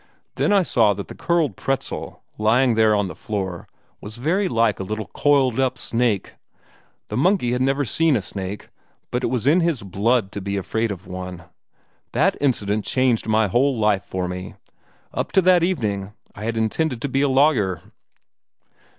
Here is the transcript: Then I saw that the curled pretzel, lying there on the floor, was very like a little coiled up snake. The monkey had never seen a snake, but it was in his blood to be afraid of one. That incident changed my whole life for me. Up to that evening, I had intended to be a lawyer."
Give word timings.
Then 0.33 0.51
I 0.51 0.63
saw 0.63 0.95
that 0.95 1.09
the 1.09 1.13
curled 1.13 1.55
pretzel, 1.55 2.23
lying 2.39 2.73
there 2.73 2.95
on 2.95 3.05
the 3.05 3.13
floor, 3.13 3.67
was 4.01 4.17
very 4.17 4.47
like 4.47 4.79
a 4.79 4.83
little 4.83 5.05
coiled 5.05 5.59
up 5.59 5.77
snake. 5.77 6.33
The 7.09 7.17
monkey 7.17 7.51
had 7.51 7.61
never 7.61 7.85
seen 7.85 8.15
a 8.15 8.21
snake, 8.23 8.69
but 9.11 9.23
it 9.23 9.27
was 9.27 9.45
in 9.45 9.59
his 9.59 9.83
blood 9.83 10.31
to 10.31 10.41
be 10.41 10.57
afraid 10.57 10.89
of 10.89 11.05
one. 11.05 11.43
That 12.13 12.35
incident 12.41 12.83
changed 12.83 13.27
my 13.27 13.47
whole 13.47 13.77
life 13.77 14.03
for 14.03 14.27
me. 14.27 14.55
Up 15.13 15.31
to 15.33 15.41
that 15.43 15.61
evening, 15.63 16.13
I 16.33 16.45
had 16.45 16.57
intended 16.57 16.99
to 17.03 17.07
be 17.07 17.21
a 17.21 17.29
lawyer." 17.29 17.83